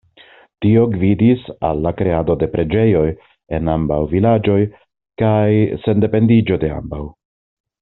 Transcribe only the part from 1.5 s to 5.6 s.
al la kreado de preĝejoj en ambaŭ vilaĝoj kaj